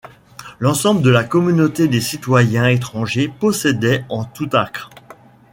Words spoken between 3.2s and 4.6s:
possédait en tout